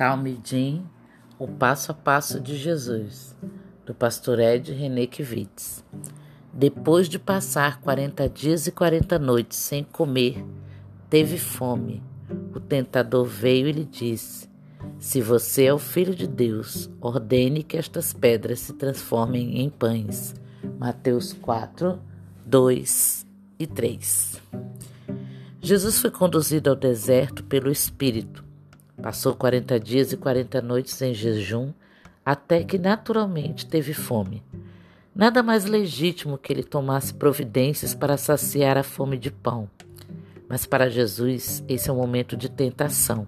Talmidim, 0.00 0.82
o 1.38 1.46
passo 1.46 1.92
a 1.92 1.94
passo 1.94 2.40
de 2.40 2.56
Jesus, 2.56 3.36
do 3.84 3.92
pastor 3.94 4.38
Ed 4.40 4.72
René 4.72 5.06
Kivitz. 5.06 5.84
Depois 6.54 7.06
de 7.06 7.18
passar 7.18 7.82
quarenta 7.82 8.26
dias 8.26 8.66
e 8.66 8.72
quarenta 8.72 9.18
noites 9.18 9.58
sem 9.58 9.84
comer, 9.84 10.42
teve 11.10 11.36
fome. 11.36 12.02
O 12.54 12.58
tentador 12.58 13.26
veio 13.26 13.68
e 13.68 13.72
lhe 13.72 13.84
disse: 13.84 14.48
Se 14.98 15.20
você 15.20 15.64
é 15.64 15.74
o 15.74 15.78
filho 15.78 16.14
de 16.14 16.26
Deus, 16.26 16.88
ordene 16.98 17.62
que 17.62 17.76
estas 17.76 18.14
pedras 18.14 18.60
se 18.60 18.72
transformem 18.72 19.60
em 19.60 19.68
pães. 19.68 20.34
Mateus 20.78 21.34
4, 21.34 22.00
2 22.46 23.26
e 23.58 23.66
3. 23.66 24.40
Jesus 25.60 25.98
foi 25.98 26.10
conduzido 26.10 26.70
ao 26.70 26.76
deserto 26.76 27.44
pelo 27.44 27.70
Espírito 27.70 28.48
Passou 29.02 29.34
40 29.34 29.80
dias 29.80 30.12
e 30.12 30.16
40 30.16 30.60
noites 30.60 31.00
em 31.00 31.14
jejum, 31.14 31.72
até 32.24 32.62
que 32.62 32.78
naturalmente 32.78 33.66
teve 33.66 33.94
fome. 33.94 34.42
Nada 35.14 35.42
mais 35.42 35.64
legítimo 35.64 36.38
que 36.38 36.52
ele 36.52 36.62
tomasse 36.62 37.14
providências 37.14 37.94
para 37.94 38.16
saciar 38.16 38.76
a 38.76 38.82
fome 38.82 39.16
de 39.18 39.30
pão. 39.30 39.68
Mas 40.48 40.66
para 40.66 40.90
Jesus, 40.90 41.64
esse 41.68 41.88
é 41.88 41.92
um 41.92 41.96
momento 41.96 42.36
de 42.36 42.50
tentação. 42.50 43.26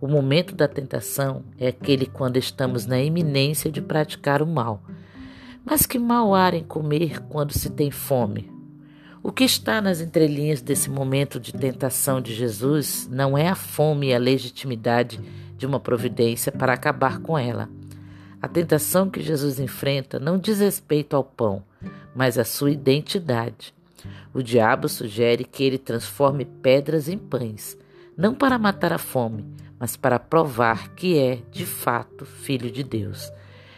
O 0.00 0.08
momento 0.08 0.54
da 0.54 0.66
tentação 0.66 1.44
é 1.58 1.68
aquele 1.68 2.06
quando 2.06 2.36
estamos 2.36 2.86
na 2.86 3.00
iminência 3.00 3.70
de 3.70 3.80
praticar 3.80 4.42
o 4.42 4.46
mal. 4.46 4.82
Mas 5.64 5.86
que 5.86 5.98
mal 5.98 6.34
há 6.34 6.54
em 6.54 6.64
comer 6.64 7.20
quando 7.28 7.52
se 7.52 7.70
tem 7.70 7.90
fome? 7.90 8.59
O 9.22 9.30
que 9.30 9.44
está 9.44 9.82
nas 9.82 10.00
entrelinhas 10.00 10.62
desse 10.62 10.88
momento 10.88 11.38
de 11.38 11.52
tentação 11.52 12.22
de 12.22 12.34
Jesus 12.34 13.06
não 13.12 13.36
é 13.36 13.48
a 13.48 13.54
fome 13.54 14.08
e 14.08 14.14
a 14.14 14.18
legitimidade 14.18 15.20
de 15.58 15.66
uma 15.66 15.78
providência 15.78 16.50
para 16.50 16.72
acabar 16.72 17.20
com 17.20 17.38
ela. 17.38 17.68
A 18.40 18.48
tentação 18.48 19.10
que 19.10 19.20
Jesus 19.20 19.60
enfrenta 19.60 20.18
não 20.18 20.38
diz 20.38 20.60
respeito 20.60 21.14
ao 21.14 21.22
pão, 21.22 21.62
mas 22.14 22.38
à 22.38 22.44
sua 22.44 22.70
identidade. 22.70 23.74
O 24.32 24.42
diabo 24.42 24.88
sugere 24.88 25.44
que 25.44 25.62
ele 25.64 25.76
transforme 25.76 26.46
pedras 26.46 27.06
em 27.06 27.18
pães, 27.18 27.76
não 28.16 28.34
para 28.34 28.58
matar 28.58 28.90
a 28.90 28.98
fome, 28.98 29.44
mas 29.78 29.96
para 29.96 30.18
provar 30.18 30.94
que 30.94 31.18
é, 31.18 31.42
de 31.52 31.66
fato, 31.66 32.24
filho 32.24 32.70
de 32.70 32.82
Deus. 32.82 33.30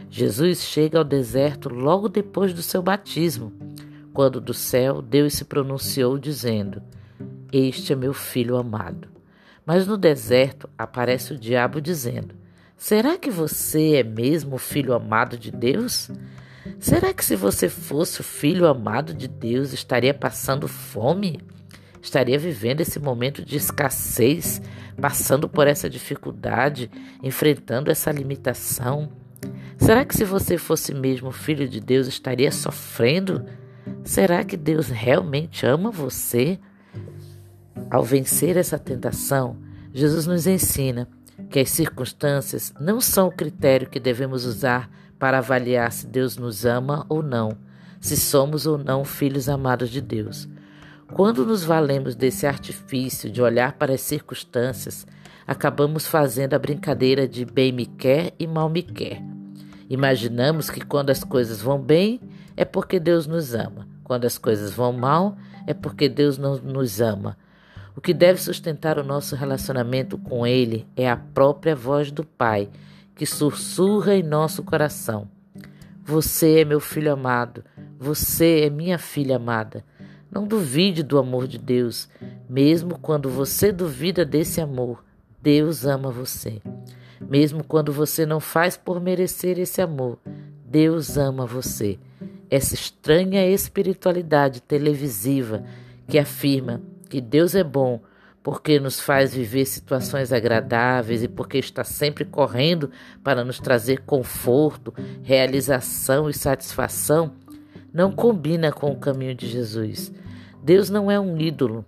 Jesus 0.08 0.60
chega 0.62 0.98
ao 0.98 1.04
deserto 1.04 1.68
logo 1.68 2.08
depois 2.08 2.54
do 2.54 2.62
seu 2.62 2.80
batismo 2.80 3.71
quando 4.12 4.40
do 4.40 4.54
céu 4.54 5.00
Deus 5.00 5.34
se 5.34 5.44
pronunciou 5.44 6.18
dizendo: 6.18 6.82
Este 7.52 7.92
é 7.92 7.96
meu 7.96 8.14
filho 8.14 8.56
amado. 8.56 9.08
Mas 9.64 9.86
no 9.86 9.96
deserto 9.96 10.68
aparece 10.76 11.32
o 11.32 11.38
diabo 11.38 11.80
dizendo: 11.80 12.34
Será 12.76 13.16
que 13.16 13.30
você 13.30 13.96
é 13.96 14.02
mesmo 14.02 14.56
o 14.56 14.58
filho 14.58 14.92
amado 14.92 15.38
de 15.38 15.50
Deus? 15.50 16.10
Será 16.78 17.12
que 17.12 17.24
se 17.24 17.36
você 17.36 17.68
fosse 17.68 18.20
o 18.20 18.24
filho 18.24 18.66
amado 18.66 19.14
de 19.14 19.28
Deus 19.28 19.72
estaria 19.72 20.12
passando 20.12 20.66
fome? 20.66 21.40
Estaria 22.00 22.38
vivendo 22.38 22.80
esse 22.80 22.98
momento 22.98 23.44
de 23.44 23.56
escassez, 23.56 24.60
passando 25.00 25.48
por 25.48 25.68
essa 25.68 25.88
dificuldade, 25.88 26.90
enfrentando 27.22 27.90
essa 27.90 28.10
limitação? 28.10 29.12
Será 29.78 30.04
que 30.04 30.16
se 30.16 30.24
você 30.24 30.58
fosse 30.58 30.92
mesmo 30.92 31.30
filho 31.30 31.68
de 31.68 31.80
Deus 31.80 32.08
estaria 32.08 32.50
sofrendo? 32.50 33.44
Será 34.04 34.42
que 34.42 34.56
Deus 34.56 34.88
realmente 34.88 35.64
ama 35.64 35.90
você? 35.90 36.58
Ao 37.88 38.02
vencer 38.02 38.56
essa 38.56 38.78
tentação, 38.78 39.56
Jesus 39.94 40.26
nos 40.26 40.46
ensina 40.46 41.08
que 41.48 41.60
as 41.60 41.70
circunstâncias 41.70 42.74
não 42.80 43.00
são 43.00 43.28
o 43.28 43.32
critério 43.32 43.88
que 43.88 44.00
devemos 44.00 44.44
usar 44.44 44.90
para 45.18 45.38
avaliar 45.38 45.92
se 45.92 46.06
Deus 46.06 46.36
nos 46.36 46.64
ama 46.64 47.06
ou 47.08 47.22
não, 47.22 47.56
se 48.00 48.16
somos 48.16 48.66
ou 48.66 48.76
não 48.76 49.04
filhos 49.04 49.48
amados 49.48 49.88
de 49.88 50.00
Deus. 50.00 50.48
Quando 51.12 51.46
nos 51.46 51.62
valemos 51.62 52.16
desse 52.16 52.46
artifício 52.46 53.30
de 53.30 53.40
olhar 53.40 53.74
para 53.74 53.94
as 53.94 54.00
circunstâncias, 54.00 55.06
acabamos 55.46 56.06
fazendo 56.06 56.54
a 56.54 56.58
brincadeira 56.58 57.28
de 57.28 57.44
bem 57.44 57.70
me 57.70 57.86
quer 57.86 58.34
e 58.38 58.46
mal 58.48 58.68
me 58.68 58.82
quer. 58.82 59.22
Imaginamos 59.88 60.70
que 60.70 60.80
quando 60.80 61.10
as 61.10 61.22
coisas 61.22 61.60
vão 61.60 61.78
bem 61.78 62.20
é 62.56 62.64
porque 62.64 62.98
Deus 62.98 63.26
nos 63.26 63.54
ama. 63.54 63.91
Quando 64.04 64.24
as 64.24 64.36
coisas 64.38 64.72
vão 64.72 64.92
mal, 64.92 65.36
é 65.66 65.74
porque 65.74 66.08
Deus 66.08 66.38
não 66.38 66.56
nos 66.56 67.00
ama. 67.00 67.36
O 67.94 68.00
que 68.00 68.14
deve 68.14 68.40
sustentar 68.40 68.98
o 68.98 69.04
nosso 69.04 69.36
relacionamento 69.36 70.16
com 70.16 70.46
Ele 70.46 70.86
é 70.96 71.10
a 71.10 71.16
própria 71.16 71.76
voz 71.76 72.10
do 72.10 72.24
Pai, 72.24 72.70
que 73.14 73.26
sussurra 73.26 74.14
em 74.14 74.22
nosso 74.22 74.62
coração. 74.62 75.28
Você 76.04 76.60
é 76.60 76.64
meu 76.64 76.80
filho 76.80 77.12
amado, 77.12 77.64
você 77.98 78.62
é 78.62 78.70
minha 78.70 78.98
filha 78.98 79.36
amada. 79.36 79.84
Não 80.30 80.46
duvide 80.46 81.02
do 81.02 81.18
amor 81.18 81.46
de 81.46 81.58
Deus, 81.58 82.08
mesmo 82.48 82.98
quando 82.98 83.28
você 83.28 83.70
duvida 83.70 84.24
desse 84.24 84.60
amor. 84.60 85.04
Deus 85.40 85.84
ama 85.84 86.10
você. 86.10 86.62
Mesmo 87.20 87.62
quando 87.62 87.92
você 87.92 88.24
não 88.24 88.40
faz 88.40 88.76
por 88.76 89.00
merecer 89.00 89.58
esse 89.58 89.82
amor, 89.82 90.18
Deus 90.64 91.16
ama 91.18 91.44
você 91.46 91.98
essa 92.52 92.74
estranha 92.74 93.46
espiritualidade 93.46 94.60
televisiva 94.60 95.64
que 96.06 96.18
afirma 96.18 96.82
que 97.08 97.18
Deus 97.18 97.54
é 97.54 97.64
bom 97.64 98.02
porque 98.42 98.78
nos 98.78 99.00
faz 99.00 99.34
viver 99.34 99.64
situações 99.64 100.34
agradáveis 100.34 101.22
e 101.22 101.28
porque 101.28 101.56
está 101.56 101.82
sempre 101.82 102.26
correndo 102.26 102.90
para 103.24 103.42
nos 103.42 103.58
trazer 103.58 104.00
conforto, 104.00 104.92
realização 105.22 106.28
e 106.28 106.34
satisfação, 106.34 107.32
não 107.90 108.12
combina 108.12 108.70
com 108.70 108.90
o 108.90 108.98
caminho 108.98 109.34
de 109.34 109.48
Jesus. 109.48 110.12
Deus 110.62 110.90
não 110.90 111.10
é 111.10 111.18
um 111.18 111.38
ídolo. 111.38 111.86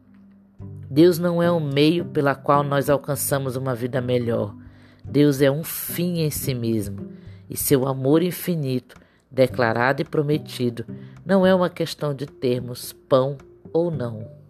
Deus 0.89 1.19
não 1.19 1.43
é 1.43 1.53
um 1.53 1.61
meio 1.61 2.07
pela 2.07 2.35
qual 2.35 2.63
nós 2.63 2.89
alcançamos 2.89 3.55
uma 3.55 3.75
vida 3.75 4.01
melhor. 4.01 4.57
Deus 5.05 5.43
é 5.43 5.51
um 5.51 5.63
fim 5.63 6.21
em 6.21 6.31
si 6.31 6.55
mesmo 6.55 7.11
e 7.51 7.57
seu 7.57 7.87
amor 7.87 8.23
infinito 8.23 9.04
declarado 9.35 10.01
e 10.01 10.05
prometido, 10.05 10.87
não 11.27 11.45
é 11.45 11.55
uma 11.55 11.69
questão 11.69 12.15
de 12.15 12.27
termos 12.27 12.93
pão 12.93 13.37
ou 13.73 13.91
não. 13.91 14.44